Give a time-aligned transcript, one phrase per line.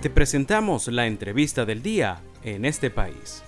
[0.00, 3.42] Te presentamos la entrevista del día en este país.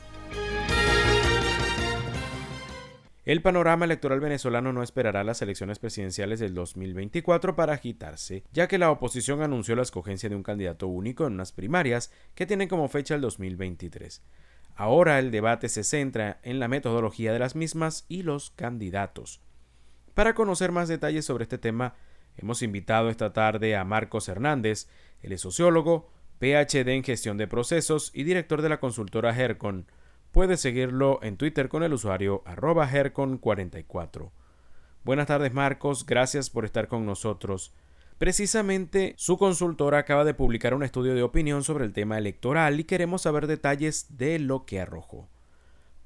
[3.25, 8.79] El panorama electoral venezolano no esperará las elecciones presidenciales del 2024 para agitarse, ya que
[8.79, 12.89] la oposición anunció la escogencia de un candidato único en unas primarias que tienen como
[12.89, 14.21] fecha el 2023.
[14.75, 19.41] Ahora el debate se centra en la metodología de las mismas y los candidatos.
[20.14, 21.95] Para conocer más detalles sobre este tema,
[22.37, 24.88] hemos invitado esta tarde a Marcos Hernández,
[25.23, 26.10] el sociólogo,
[26.41, 29.85] PhD en gestión de procesos y director de la consultora Hercon.
[30.33, 34.30] Puede seguirlo en Twitter con el usuario arroba Hercon44.
[35.05, 37.75] Buenas tardes Marcos, gracias por estar con nosotros.
[38.16, 42.85] Precisamente su consultora acaba de publicar un estudio de opinión sobre el tema electoral y
[42.85, 45.29] queremos saber detalles de lo que arrojó.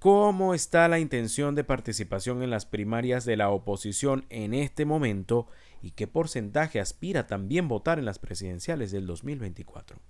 [0.00, 5.46] ¿Cómo está la intención de participación en las primarias de la oposición en este momento
[5.80, 10.00] y qué porcentaje aspira también votar en las presidenciales del 2024?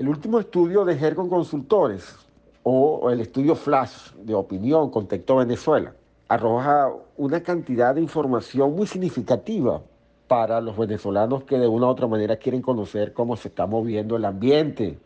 [0.00, 2.16] El último estudio de Gercon Consultores
[2.62, 5.92] o el estudio Flash de opinión Contexto Venezuela
[6.26, 9.82] arroja una cantidad de información muy significativa
[10.26, 14.16] para los venezolanos que de una u otra manera quieren conocer cómo se está moviendo
[14.16, 14.98] el ambiente,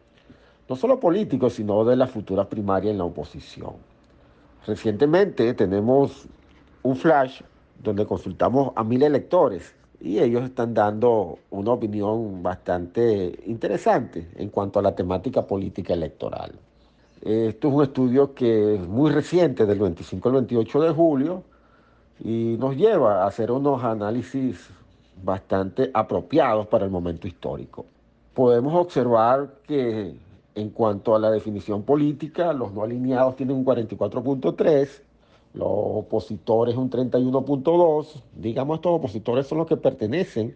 [0.68, 3.72] no solo político, sino de la futura primaria en la oposición.
[4.64, 6.28] Recientemente tenemos
[6.84, 7.40] un flash
[7.82, 14.78] donde consultamos a mil electores y ellos están dando una opinión bastante interesante en cuanto
[14.78, 16.52] a la temática política electoral.
[17.22, 21.42] Esto es un estudio que es muy reciente, del 25 al 28 de julio,
[22.20, 24.68] y nos lleva a hacer unos análisis
[25.22, 27.86] bastante apropiados para el momento histórico.
[28.34, 30.14] Podemos observar que
[30.54, 34.88] en cuanto a la definición política, los no alineados tienen un 44.3,
[35.54, 40.54] los opositores un 31.2, digamos estos opositores son los que pertenecen,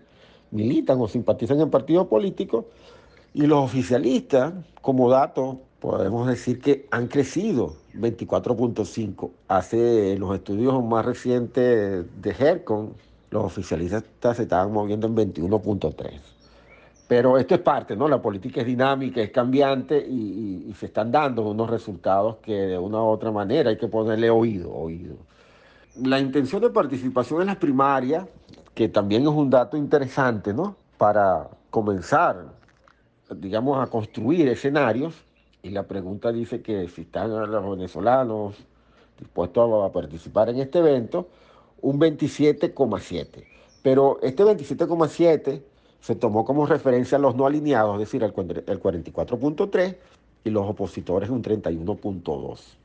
[0.51, 2.65] militan o simpatizan en partidos políticos,
[3.33, 9.31] y los oficialistas, como dato, podemos decir que han crecido 24.5.
[9.47, 12.95] Hace los estudios más recientes de HERCON,
[13.31, 16.38] los oficialistas se estaban moviendo en 21.3.
[17.09, 18.07] Pero esto es parte, ¿no?
[18.07, 22.99] La política es dinámica, es cambiante y, se están dando unos resultados que de una
[22.99, 25.17] u otra manera hay que ponerle oído, oído.
[26.03, 28.27] La intención de participación en las primarias,
[28.75, 30.77] que también es un dato interesante, ¿no?
[30.99, 32.45] Para comenzar,
[33.35, 35.15] digamos, a construir escenarios.
[35.63, 38.55] Y la pregunta dice que si están los venezolanos
[39.19, 41.29] dispuestos a participar en este evento,
[41.81, 43.45] un 27,7.
[43.83, 45.63] Pero este 27,7
[46.01, 49.97] se tomó como referencia a los no alineados, es decir, el 44.3
[50.45, 52.79] y los opositores un 31.2.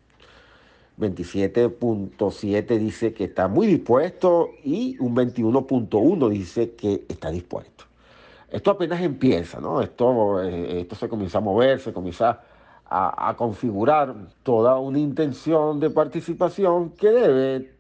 [1.00, 7.86] 27.7 dice que está muy dispuesto y un 21.1 dice que está dispuesto.
[8.52, 9.82] Esto apenas empieza, ¿no?
[9.82, 12.42] Esto, eh, esto se comienza a mover, se comienza
[12.86, 14.14] a, a configurar
[14.44, 17.73] toda una intención de participación que debe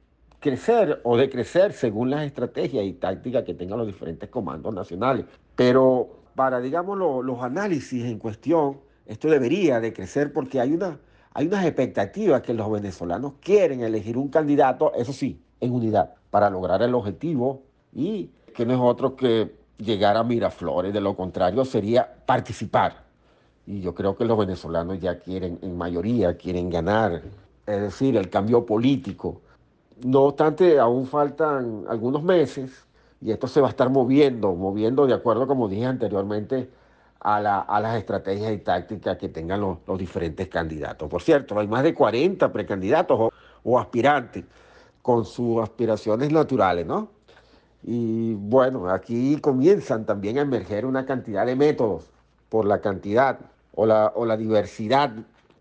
[0.43, 5.25] crecer o decrecer según las estrategias y tácticas que tengan los diferentes comandos nacionales.
[5.55, 10.99] Pero para, digamos, los análisis en cuestión, esto debería de crecer porque hay, una,
[11.33, 16.49] hay unas expectativas que los venezolanos quieren elegir un candidato, eso sí, en unidad, para
[16.49, 21.63] lograr el objetivo y que no es otro que llegar a Miraflores, de lo contrario
[21.63, 23.05] sería participar.
[23.65, 27.21] Y yo creo que los venezolanos ya quieren, en mayoría, quieren ganar,
[27.65, 29.39] es decir, el cambio político
[30.03, 32.85] no obstante, aún faltan algunos meses
[33.21, 36.69] y esto se va a estar moviendo, moviendo de acuerdo, como dije anteriormente,
[37.21, 41.09] a, las estrategias y tácticas que tengan los, diferentes candidatos.
[41.09, 43.31] Por cierto, hay más de 40 precandidatos
[43.63, 44.43] o, aspirantes
[45.01, 47.09] con sus aspiraciones naturales, ¿no?
[47.83, 52.09] Y bueno, aquí comienzan también a emerger una cantidad de métodos
[52.49, 53.39] por la cantidad
[53.73, 55.11] o la, o la diversidad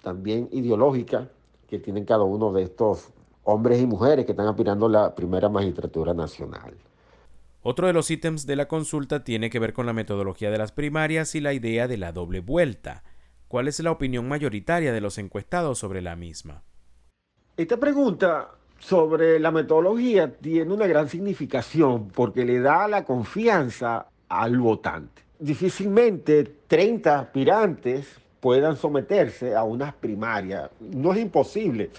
[0.02, 1.28] también ideológica
[1.69, 3.12] que tienen cada uno de estos
[3.44, 6.75] hombres y mujeres que están aspirando a la primera magistratura nacional.
[7.62, 10.72] Otro de los ítems de la consulta tiene que ver con la metodología de las
[10.72, 13.05] primarias y la idea de la doble vuelta.
[13.46, 16.62] ¿Cuál es la opinión mayoritaria de los encuestados sobre la misma?
[17.56, 24.58] Esta pregunta sobre la metodología tiene una gran significación porque le da la confianza al
[24.58, 25.22] votante.
[25.38, 28.06] Difícilmente 30 aspirantes
[28.40, 30.70] puedan someterse a unas primarias.
[30.81, 31.90] No es imposible,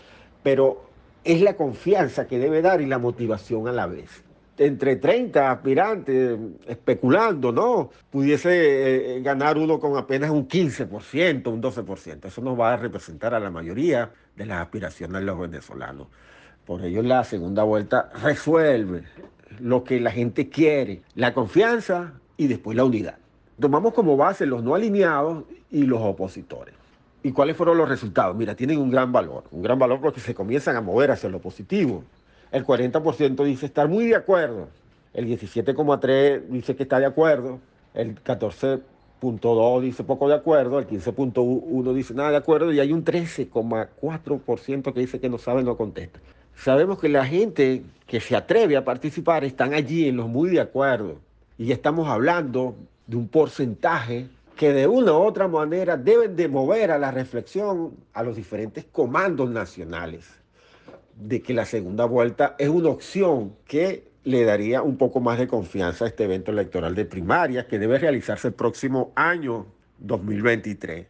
[0.42, 0.93] pero
[1.24, 4.24] es la confianza que debe dar y la motivación a la vez.
[4.58, 6.38] Entre 30 aspirantes,
[6.68, 7.90] especulando, ¿no?
[8.12, 12.26] Pudiese eh, ganar uno con apenas un 15%, un 12%.
[12.26, 16.08] Eso nos va a representar a la mayoría de las aspiraciones de los venezolanos.
[16.66, 19.04] Por ello la segunda vuelta resuelve
[19.60, 23.18] lo que la gente quiere, la confianza y después la unidad.
[23.60, 26.83] Tomamos como base los no alineados y los opositores.
[27.24, 28.36] ¿Y cuáles fueron los resultados?
[28.36, 31.40] Mira, tienen un gran valor, un gran valor porque se comienzan a mover hacia lo
[31.40, 32.04] positivo.
[32.52, 34.68] El 40% dice estar muy de acuerdo,
[35.14, 37.60] el 17,3% dice que está de acuerdo,
[37.94, 43.06] el 14,2% dice poco de acuerdo, el 15,1% dice nada de acuerdo y hay un
[43.06, 46.20] 13,4% que dice que no sabe, no contesta.
[46.56, 50.60] Sabemos que la gente que se atreve a participar están allí en los muy de
[50.60, 51.16] acuerdo
[51.58, 52.76] y estamos hablando
[53.08, 57.96] de un porcentaje que de una u otra manera deben de mover a la reflexión
[58.14, 60.30] a los diferentes comandos nacionales
[61.16, 65.48] de que la segunda vuelta es una opción que le daría un poco más de
[65.48, 69.66] confianza a este evento electoral de primarias que debe realizarse el próximo año
[70.00, 71.08] 2023.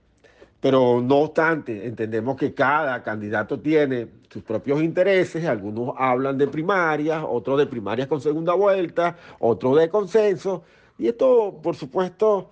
[0.59, 7.23] Pero no obstante, entendemos que cada candidato tiene sus propios intereses, algunos hablan de primarias,
[7.27, 10.63] otros de primarias con segunda vuelta, otros de consenso,
[10.97, 12.49] y esto, por supuesto,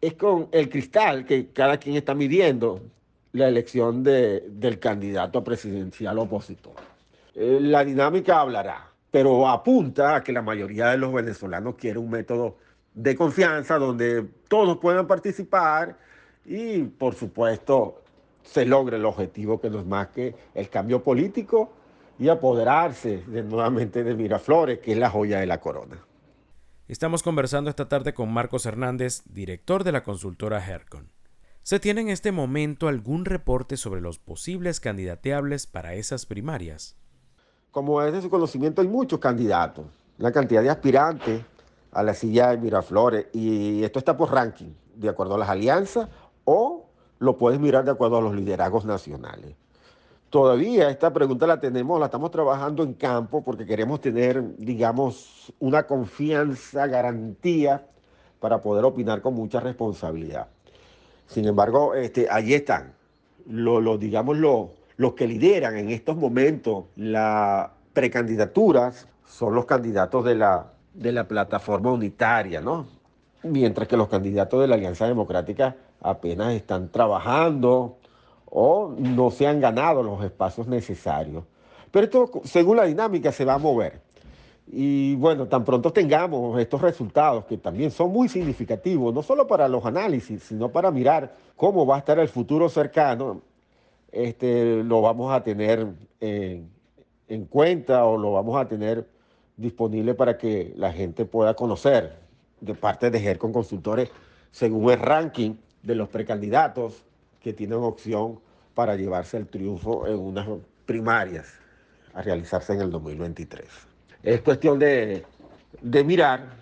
[0.00, 2.80] es con el cristal que cada quien está midiendo
[3.32, 6.74] la elección del candidato presidencial opositor.
[7.34, 12.10] Eh, la dinámica hablará, pero apunta a que la mayoría de los venezolanos quiere un
[12.10, 12.56] método
[12.94, 15.96] de confianza donde todos puedan participar
[16.46, 18.02] y, por supuesto,
[18.42, 21.70] se logre el objetivo que no es más que el cambio político
[22.18, 25.98] y apoderarse de, nuevamente de Miraflores, que es la joya de la corona.
[26.88, 31.10] Estamos conversando esta tarde con Marcos Hernández, director de la consultora Hercon.
[31.64, 36.94] ¿Se tiene en este momento algún reporte sobre los posibles candidateables para esas primarias?
[37.72, 39.86] Como es de su conocimiento, hay muchos candidatos,
[40.18, 41.42] la cantidad de aspirantes
[41.90, 46.08] a la silla de Miraflores, y esto está por ranking, de acuerdo a las alianzas,
[46.44, 49.56] o lo puedes mirar de acuerdo a los liderazgos nacionales.
[50.30, 55.84] Todavía esta pregunta la tenemos, la estamos trabajando en campo porque queremos tener, digamos, una
[55.84, 57.86] confianza, garantía
[58.40, 60.48] para poder opinar con mucha responsabilidad.
[61.26, 62.92] Sin embargo, este, allí están,
[63.48, 70.72] los, digamos, los que lideran en estos momentos las precandidaturas son los candidatos de la,
[70.92, 72.86] de la plataforma unitaria, ¿no?
[73.42, 77.98] Mientras que los candidatos de la Alianza Democrática apenas están trabajando,
[78.46, 81.44] o no se han ganado los espacios necesarios.
[81.90, 84.00] Pero esto, según la dinámica, se va a mover.
[84.66, 89.68] Y bueno, tan pronto tengamos estos resultados, que también son muy significativos, no solo para
[89.68, 93.42] los análisis, sino para mirar cómo va a estar el futuro cercano,
[94.10, 95.86] este, lo vamos a tener
[96.20, 96.70] en,
[97.28, 99.06] en cuenta o lo vamos a tener
[99.56, 102.18] disponible para que la gente pueda conocer
[102.60, 104.10] de parte de GERCON Consultores
[104.50, 107.05] según el ranking de los precandidatos
[107.46, 108.40] que tienen opción
[108.74, 110.48] para llevarse el triunfo en unas
[110.84, 111.46] primarias
[112.12, 113.64] a realizarse en el 2023.
[114.24, 115.24] Es cuestión de,
[115.80, 116.56] de mirar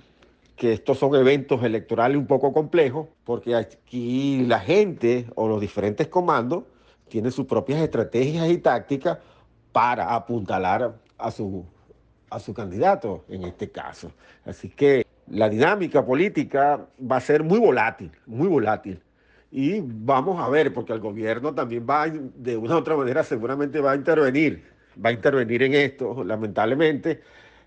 [0.57, 6.09] que estos son eventos electorales un poco complejos, porque aquí la gente o los diferentes
[6.09, 6.65] comandos
[7.09, 9.17] tienen sus propias estrategias y tácticas
[9.73, 11.65] para apuntalar a su,
[12.29, 14.13] a su candidato en este caso.
[14.45, 19.01] Así que la dinámica política va a ser muy volátil, muy volátil.
[19.57, 23.79] Y vamos a ver, porque el gobierno también va, de una u otra manera, seguramente
[23.79, 24.65] va a intervenir,
[25.03, 27.23] va a intervenir en esto, lamentablemente,